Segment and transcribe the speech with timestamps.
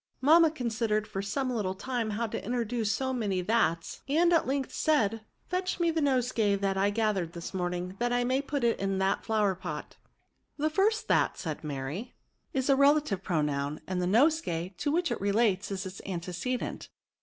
[0.19, 4.73] Mamma considered for some little time how to introduce so maay thats^ and at length
[4.73, 8.79] said:*' Fetch me the nosegay that I gathered this morning, that I may put it
[8.79, 9.97] in that flowerpot."
[10.57, 10.57] DEMONSTRATIVE PRONOUNS.
[10.57, 12.15] 201 «The first ^Aa^," said Mary,"
[12.55, 16.89] is a relative pronoun; and the nosegay^ to which itrelates^ is its antecedent.